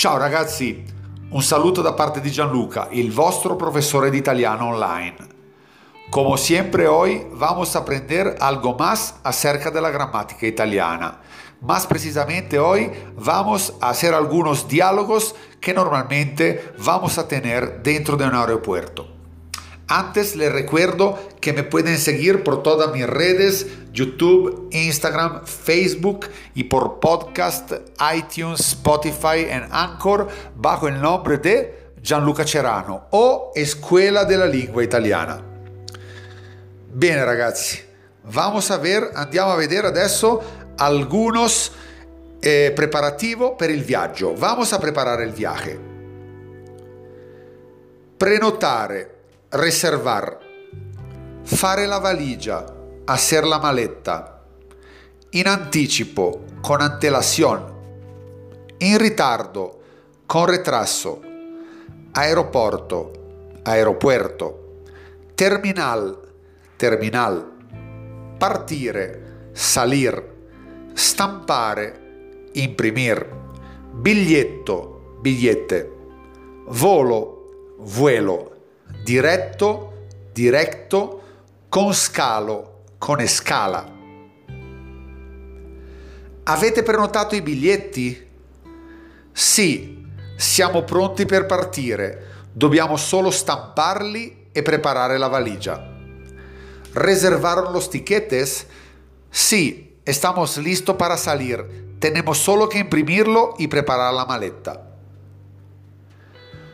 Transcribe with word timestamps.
Ciao 0.00 0.16
ragazzi, 0.16 0.82
un 1.28 1.42
saluto 1.42 1.82
da 1.82 1.92
parte 1.92 2.22
di 2.22 2.30
Gianluca, 2.30 2.88
il 2.92 3.12
vostro 3.12 3.54
profesore 3.54 4.08
di 4.08 4.16
italiano 4.16 4.68
online. 4.68 5.14
Como 6.08 6.36
siempre 6.36 6.86
hoy 6.86 7.26
vamos 7.32 7.76
a 7.76 7.80
aprender 7.80 8.36
algo 8.40 8.74
más 8.78 9.16
acerca 9.22 9.70
de 9.70 9.78
la 9.78 9.90
gramática 9.90 10.46
italiana. 10.46 11.20
Más 11.60 11.86
precisamente 11.86 12.58
hoy 12.58 12.90
vamos 13.16 13.74
a 13.82 13.90
hacer 13.90 14.14
algunos 14.14 14.66
diálogos 14.66 15.34
que 15.60 15.74
normalmente 15.74 16.72
vamos 16.78 17.18
a 17.18 17.28
tener 17.28 17.82
dentro 17.82 18.16
de 18.16 18.24
un 18.24 18.36
aeropuerto. 18.36 19.09
Antes 19.92 20.36
les 20.36 20.52
recuerdo 20.52 21.18
que 21.40 21.52
me 21.52 21.64
pueden 21.64 21.98
seguir 21.98 22.44
por 22.44 22.62
todas 22.62 22.92
mis 22.92 23.08
redes, 23.08 23.66
YouTube, 23.92 24.68
Instagram, 24.70 25.44
Facebook 25.44 26.28
y 26.54 26.62
por 26.62 27.00
podcast, 27.00 27.72
iTunes, 28.14 28.60
Spotify 28.60 29.48
y 29.48 29.50
Anchor 29.50 30.28
bajo 30.54 30.86
el 30.86 31.00
nombre 31.00 31.38
de 31.38 31.92
Gianluca 32.00 32.46
Cerano 32.46 33.08
o 33.10 33.50
Escuela 33.56 34.24
della 34.24 34.46
Lingua 34.46 34.84
Italiana. 34.84 35.42
Bene 36.94 37.24
ragazzi, 37.24 37.80
vamos 38.32 38.70
a 38.70 38.76
ver, 38.78 39.10
andiamo 39.16 39.50
a 39.50 39.56
vedere 39.56 39.88
adesso 39.88 40.40
algunos 40.76 41.72
eh, 42.40 42.72
preparativo 42.76 43.56
per 43.56 43.70
il 43.70 43.82
viaggio. 43.82 44.34
Vamos 44.36 44.72
a 44.72 44.78
preparare 44.78 45.24
il 45.24 45.32
viaje. 45.32 45.80
Prenotare 48.16 49.19
reservar, 49.52 50.38
fare 51.42 51.86
la 51.86 51.98
valigia, 51.98 52.64
hacer 53.04 53.44
la 53.44 53.58
maletta, 53.58 54.44
in 55.30 55.48
anticipo, 55.48 56.44
con 56.60 56.80
antelación, 56.80 57.60
in 58.78 58.96
ritardo, 58.96 59.80
con 60.24 60.46
retraso, 60.46 61.20
aeroporto, 62.12 63.10
aeropuerto, 63.64 64.82
terminal, 65.34 66.16
terminal, 66.76 67.44
partire, 68.38 69.48
salir, 69.52 70.92
stampare, 70.94 72.46
imprimir, 72.52 73.28
biglietto, 73.94 75.16
bigliette, 75.20 75.90
volo, 76.68 77.76
vuelo 77.78 78.58
diretto, 79.02 80.08
diretto, 80.32 81.22
con 81.68 81.92
scalo, 81.94 82.82
con 82.98 83.20
escala. 83.20 83.86
Avete 86.44 86.82
prenotato 86.82 87.36
i 87.36 87.42
biglietti? 87.42 88.28
Sì, 89.32 90.04
siamo 90.36 90.82
pronti 90.82 91.26
per 91.26 91.46
partire. 91.46 92.26
Dobbiamo 92.52 92.96
solo 92.96 93.30
stamparli 93.30 94.48
e 94.52 94.62
preparare 94.62 95.16
la 95.16 95.28
valigia. 95.28 95.80
¿Reservaron 96.92 97.72
los 97.72 97.88
tiquetes? 97.88 98.66
Sí, 99.30 100.00
estamos 100.04 100.56
listos 100.56 100.96
para 100.96 101.16
salir. 101.16 101.94
Tenemos 102.00 102.38
solo 102.38 102.68
que 102.68 102.78
imprimirlo 102.78 103.54
y 103.58 103.68
preparar 103.68 104.12
la 104.12 104.24
maleta. 104.24 104.89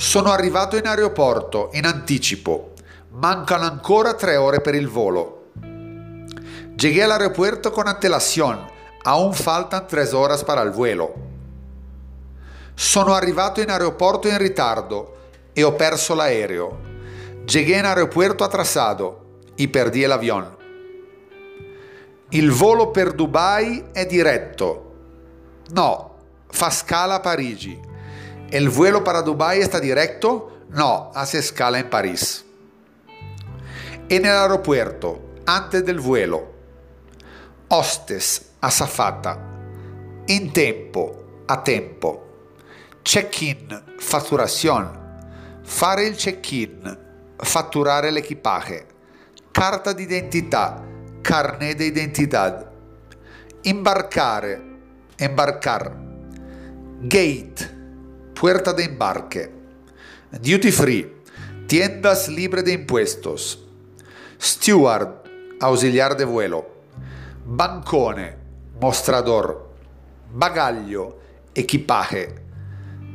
Sono 0.00 0.30
arrivato 0.30 0.76
in 0.76 0.86
aeroporto 0.86 1.70
in 1.72 1.84
anticipo. 1.84 2.74
Mancano 3.14 3.64
ancora 3.64 4.14
tre 4.14 4.36
ore 4.36 4.60
per 4.60 4.76
il 4.76 4.86
volo. 4.86 5.46
Llegué 6.76 7.02
al 7.02 7.10
aeropuerto 7.10 7.72
con 7.72 7.88
antelación. 7.88 8.64
Aún 9.02 9.34
faltan 9.34 9.88
tres 9.88 10.12
horas 10.12 10.44
para 10.44 10.62
el 10.62 10.70
vuelo. 10.70 11.12
Sono 12.76 13.12
arrivato 13.12 13.60
in 13.60 13.70
aeroporto 13.70 14.28
in 14.28 14.38
ritardo 14.38 15.16
e 15.52 15.64
ho 15.64 15.72
perso 15.72 16.14
l'aereo. 16.14 16.78
Llegué 17.44 17.78
in 17.78 17.84
aeropuerto 17.84 18.44
atrasado 18.44 19.40
y 19.56 19.66
perdí 19.66 20.04
el 20.04 20.12
avión. 20.12 20.56
Il 22.30 22.52
volo 22.52 22.92
per 22.92 23.14
Dubai 23.14 23.86
è 23.92 24.06
diretto. 24.06 24.92
No, 25.70 26.14
fa 26.46 26.70
scala 26.70 27.14
a 27.14 27.20
Parigi. 27.20 27.96
¿El 28.50 28.70
vuelo 28.70 29.04
para 29.04 29.20
Dubái 29.20 29.60
está 29.60 29.78
directo? 29.78 30.62
No, 30.70 31.12
hace 31.14 31.38
escala 31.38 31.78
en 31.78 31.90
París. 31.90 32.46
En 34.08 34.24
el 34.24 34.32
aeropuerto, 34.32 35.20
antes 35.44 35.84
del 35.84 36.00
vuelo. 36.00 36.54
Hostes, 37.68 38.52
azafata. 38.60 39.38
In 40.28 40.50
tempo, 40.50 41.44
a 41.46 41.62
tempo. 41.62 42.24
Check-in, 43.02 43.96
fatturación. 43.98 44.98
Fare 45.62 46.06
il 46.06 46.16
check-in, 46.16 46.98
fatturare 47.36 48.10
l'equipaje. 48.10 48.86
Carta 49.52 49.92
d'identità, 49.92 50.82
carnet 51.20 51.76
de 51.76 51.84
identidad. 51.84 52.70
Imbarcare, 53.62 54.62
embarcar. 55.16 55.96
Gate, 57.00 57.77
puerta 58.38 58.72
de 58.72 58.84
embarque, 58.84 59.50
duty 60.30 60.70
free, 60.70 61.12
tiendas 61.66 62.28
libre 62.28 62.62
de 62.62 62.72
impuestos, 62.72 63.66
steward, 64.40 65.08
auxiliar 65.58 66.16
de 66.16 66.24
vuelo, 66.24 66.64
bancone, 67.44 68.36
mostrador, 68.80 69.70
bagaglio, 70.32 71.18
equipaje, 71.52 72.32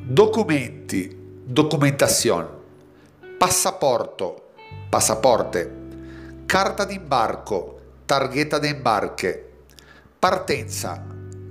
documenti, 0.05 1.09
documentación, 1.47 2.49
passaporto, 3.39 4.51
passaporte, 4.89 5.71
carta 6.45 6.85
d'imbarco, 6.85 7.77
targhetta 8.05 8.59
de 8.59 8.67
embarque, 8.67 9.51
partenza, 10.19 11.01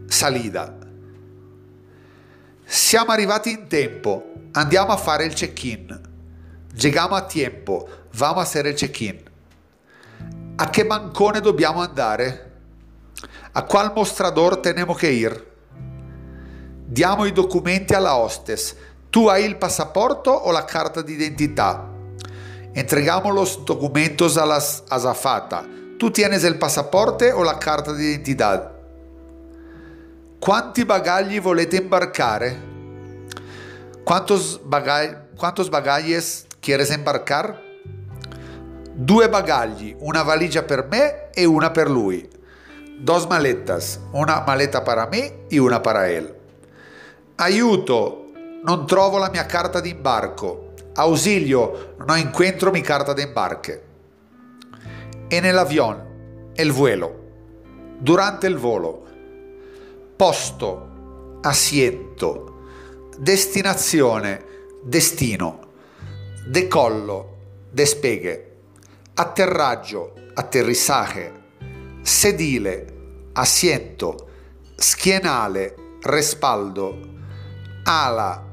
salida. 0.09 0.81
Siamo 2.75 3.12
arrivati 3.12 3.50
in 3.50 3.69
tempo, 3.69 4.33
andiamo 4.53 4.93
a 4.93 4.97
fare 4.97 5.27
il 5.27 5.34
check-in. 5.34 6.00
Llegamos 6.72 7.21
a 7.21 7.27
tiempo, 7.27 7.87
vamos 8.15 8.38
a 8.38 8.41
hacer 8.41 8.66
el 8.66 8.75
check-in. 8.75 9.22
A 10.56 10.71
che 10.71 10.87
bancone 10.87 11.41
dobbiamo 11.41 11.82
andare? 11.82 12.53
A 13.53 13.66
qual 13.66 13.93
mostrador 13.94 14.62
tenemos 14.62 14.97
que 14.97 15.11
ir? 15.12 15.53
Diamo 16.87 17.27
i 17.27 17.32
documenti 17.32 17.93
alla 17.93 18.16
hostess. 18.16 18.75
Tu 19.11 19.28
hai 19.28 19.44
il 19.44 19.59
passaporto 19.59 20.31
o 20.31 20.50
la 20.50 20.65
carta 20.65 21.03
d'identità? 21.03 21.91
Entregamos 22.72 23.34
los 23.34 23.65
documentos 23.66 24.38
a 24.38 24.47
la 24.47 24.62
azafata. 24.88 25.62
Tu 25.99 26.11
tienes 26.11 26.43
el 26.43 26.56
pasaporte 26.56 27.32
o 27.32 27.43
la 27.43 27.59
carta 27.59 27.93
d'identità? 27.93 28.72
Quanti 30.43 30.85
bagagli 30.85 31.41
volete 31.41 31.77
imbarcare? 31.77 32.61
Quantos, 34.03 34.59
bagagli, 34.65 35.15
quantos 35.37 35.69
bagaglies 35.69 36.47
quieres 36.59 36.91
embarcar? 36.91 37.63
Due 38.93 39.29
bagagli, 39.29 39.95
una 40.01 40.25
valigia 40.25 40.65
per 40.65 40.89
me 40.91 41.31
e 41.31 41.45
una 41.45 41.71
per 41.71 41.89
lui. 41.89 42.29
Dos 42.99 43.29
maletas, 43.29 44.01
una 44.11 44.43
maleta 44.45 44.83
para 44.83 45.07
me 45.07 45.47
e 45.49 45.61
una 45.61 45.81
para 45.81 46.09
él. 46.09 46.35
Aiuto, 47.37 48.33
non 48.65 48.85
trovo 48.85 49.19
la 49.19 49.31
mia 49.31 49.47
carta 49.47 49.79
d'imbarco. 49.79 50.73
Ausilio, 50.95 51.95
non 52.05 52.17
encuentro 52.17 52.73
mi 52.73 52.81
carta 52.81 53.13
de 53.15 53.23
embarque. 53.23 53.83
En 55.29 55.45
el 55.45 55.56
avión, 55.56 56.03
el 56.56 56.73
vuelo. 56.73 57.15
Durante 58.00 58.49
il 58.49 58.56
volo 58.56 59.03
posto, 60.23 61.41
asiento, 61.43 62.67
destinazione, 63.19 64.45
destino, 64.85 65.59
decollo, 66.47 67.39
despeghe, 67.69 68.59
atterraggio, 69.15 70.13
atterrissaje, 70.35 71.33
sedile, 72.03 73.31
asiento, 73.33 74.29
schienale, 74.77 75.75
respaldo, 76.03 77.01
ala, 77.83 78.47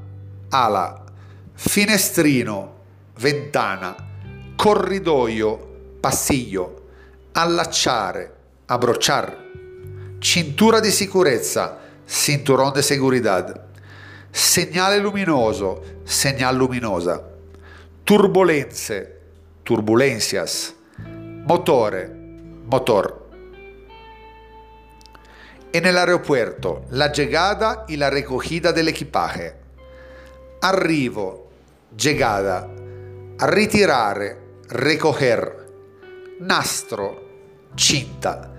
ala, 0.48 1.04
finestrino, 1.54 2.80
ventana, 3.14 3.94
corridoio, 4.56 5.94
passiglio, 6.00 6.88
allacciare, 7.30 8.34
abbrocciare 8.66 9.40
cintura 10.20 10.80
di 10.80 10.90
sicurezza, 10.90 11.78
cinturón 12.06 12.72
de 12.72 12.82
seguridad, 12.82 13.68
segnale 14.30 14.98
luminoso, 14.98 15.82
señal 16.04 16.56
luminosa, 16.56 17.22
turbulenze, 18.04 19.18
turbulencias, 19.62 20.74
motore, 21.46 22.08
motor. 22.66 23.28
En 25.72 25.86
el 25.86 25.96
aeropuerto, 25.96 26.84
la 26.90 27.12
llegada 27.12 27.84
y 27.88 27.96
la 27.96 28.10
recogida 28.10 28.72
del 28.72 28.88
equipaje. 28.88 29.60
arrivo, 30.62 31.48
llegada, 31.96 32.68
ritirare, 33.38 34.36
recoger, 34.68 35.56
nastro, 36.40 37.70
cinta, 37.74 38.49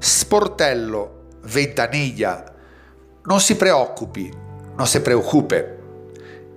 sportello, 0.00 1.38
ventaniglia, 1.42 2.44
non 3.24 3.38
si 3.38 3.54
preoccupi, 3.54 4.32
non 4.74 4.86
si 4.86 5.00
preoccupe, 5.02 5.78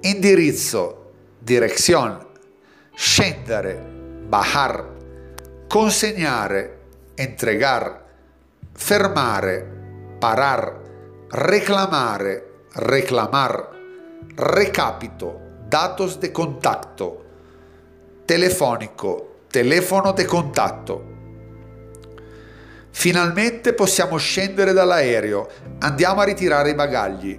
indirizzo, 0.02 1.12
direzione, 1.40 2.26
scendere, 2.96 3.76
bajar, 4.28 4.92
consegnare, 5.68 6.80
entregar, 7.16 8.06
fermare, 8.72 10.16
parar, 10.20 10.82
reclamare, 11.30 12.68
reclamar, 12.76 13.70
recapito, 14.36 15.40
datos 15.68 16.18
de 16.20 16.32
contacto, 16.32 17.26
telefonico, 18.26 19.42
telefono 19.50 20.14
de 20.14 20.26
contatto. 20.26 21.13
Finalmente 22.96 23.74
possiamo 23.74 24.18
scendere 24.18 24.72
dall'aereo, 24.72 25.50
andiamo 25.80 26.22
a 26.22 26.26
ritirare 26.26 26.70
i 26.70 26.76
bagagli. 26.76 27.38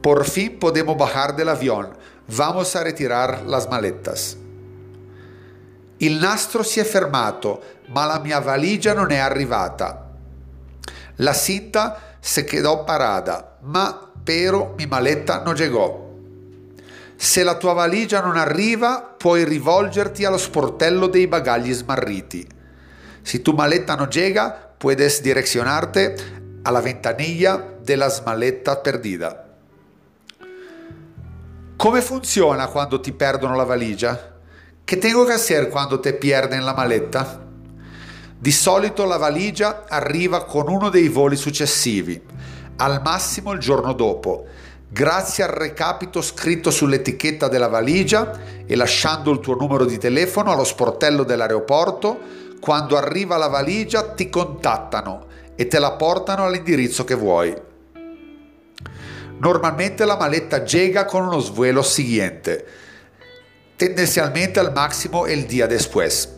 Por 0.00 0.24
fin 0.24 0.58
podemos 0.58 0.96
bajar 0.96 1.34
del 1.34 1.50
avión, 1.50 1.94
vamos 2.28 2.74
a 2.74 2.82
retirar 2.82 3.42
las 3.46 3.68
maletas. 3.68 4.36
Il 5.98 6.18
nastro 6.18 6.62
si 6.62 6.80
è 6.80 6.84
fermato, 6.84 7.62
ma 7.88 8.06
la 8.06 8.18
mia 8.18 8.40
valigia 8.40 8.94
non 8.94 9.12
è 9.12 9.18
arrivata. 9.18 10.10
La 11.16 11.34
cinta 11.34 12.16
se 12.20 12.44
quedó 12.44 12.84
parada, 12.84 13.58
ma 13.62 14.10
pero 14.24 14.74
mi 14.76 14.86
maletta 14.86 15.42
non 15.42 15.54
llegò. 15.54 16.04
Se 17.16 17.44
la 17.44 17.56
tua 17.56 17.74
valigia 17.74 18.20
non 18.20 18.36
arriva, 18.36 19.14
puoi 19.16 19.44
rivolgerti 19.44 20.24
allo 20.24 20.38
sportello 20.38 21.06
dei 21.06 21.26
bagagli 21.26 21.72
smarriti. 21.72 22.46
Se 23.22 23.42
tu 23.42 23.52
maletta 23.52 23.94
non 23.94 24.08
llega, 24.08 24.65
puedes 24.86 25.20
direccionarte 25.20 26.14
a 26.62 26.70
la 26.70 26.80
ventanilla 26.80 27.74
della 27.82 28.08
smaletta 28.08 28.76
perdida. 28.76 29.44
Come 31.76 32.00
funziona 32.00 32.68
quando 32.68 33.00
ti 33.00 33.10
perdono 33.10 33.56
la 33.56 33.64
valigia? 33.64 34.36
Che 34.84 34.98
tengo 34.98 35.24
che 35.24 35.32
hacer 35.32 35.66
quando 35.70 35.98
te 35.98 36.14
pierden 36.14 36.62
la 36.62 36.72
maletta? 36.72 37.44
Di 38.38 38.52
solito 38.52 39.04
la 39.06 39.16
valigia 39.16 39.86
arriva 39.88 40.44
con 40.44 40.68
uno 40.68 40.88
dei 40.88 41.08
voli 41.08 41.34
successivi, 41.34 42.22
al 42.76 43.00
massimo 43.02 43.50
il 43.50 43.58
giorno 43.58 43.92
dopo, 43.92 44.46
grazie 44.88 45.42
al 45.42 45.50
recapito 45.50 46.22
scritto 46.22 46.70
sull'etichetta 46.70 47.48
della 47.48 47.66
valigia 47.66 48.38
e 48.64 48.76
lasciando 48.76 49.32
il 49.32 49.40
tuo 49.40 49.56
numero 49.56 49.84
di 49.84 49.98
telefono 49.98 50.52
allo 50.52 50.62
sportello 50.62 51.24
dell'aeroporto, 51.24 52.44
quando 52.60 52.96
arriva 52.96 53.36
la 53.36 53.48
valigia 53.48 54.12
ti 54.14 54.28
contattano 54.28 55.26
e 55.54 55.66
te 55.66 55.78
la 55.78 55.92
portano 55.92 56.44
all'indirizzo 56.44 57.04
che 57.04 57.14
vuoi. 57.14 57.54
Normalmente 59.38 60.04
la 60.04 60.16
maletta 60.16 60.62
llega 60.62 61.04
con 61.04 61.26
uno 61.26 61.38
svuelo 61.40 61.82
siguiente 61.82 62.84
tendencialmente 63.76 64.58
al 64.58 64.72
máximo 64.72 65.26
el 65.26 65.46
día 65.46 65.66
después. 65.66 66.30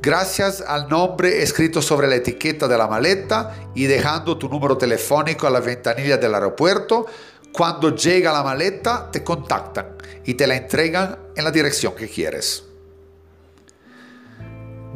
Gracias 0.00 0.62
al 0.66 0.88
nombre 0.88 1.42
escrito 1.42 1.82
sobre 1.82 2.06
la 2.06 2.16
etiqueta 2.16 2.68
de 2.68 2.78
la 2.78 2.86
maleta 2.86 3.54
y 3.74 3.86
dejando 3.86 4.38
tu 4.38 4.48
número 4.48 4.76
telefónico 4.76 5.46
a 5.46 5.50
la 5.50 5.60
ventanilla 5.60 6.18
del 6.18 6.34
aeropuerto, 6.34 7.06
cuando 7.52 7.94
llega 7.94 8.32
la 8.32 8.42
maleta 8.42 9.10
te 9.10 9.24
contactan 9.24 9.96
y 10.24 10.34
te 10.34 10.46
la 10.46 10.56
entregan 10.56 11.18
en 11.34 11.44
la 11.44 11.50
dirección 11.50 11.94
que 11.94 12.08
quieres. 12.08 12.64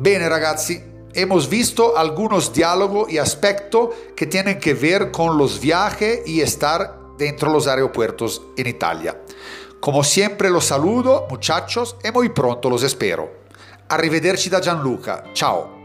Bene 0.03 0.31
ragazzi, 0.31 0.83
hemos 1.13 1.47
visto 1.51 1.99
algunos 1.99 2.55
diálogos 2.55 3.13
y 3.13 3.19
aspectos 3.19 3.91
que 4.17 4.27
tienen 4.27 4.59
que 4.59 4.73
ver 4.73 5.11
con 5.11 5.37
los 5.37 5.61
viajes 5.61 6.23
y 6.25 6.41
estar 6.41 6.97
dentro 7.19 7.53
los 7.53 7.67
aeropuertos 7.67 8.41
en 8.57 8.67
Italia. 8.67 9.21
Como 9.79 10.03
siempre 10.03 10.49
los 10.49 10.65
saludo, 10.65 11.27
muchachos, 11.29 11.97
e 12.03 12.13
muy 12.13 12.31
pronto 12.31 12.71
los 12.71 12.83
espero. 12.83 13.31
Arrivederci 13.89 14.49
da 14.49 14.63
Gianluca. 14.63 15.23
Ciao. 15.35 15.80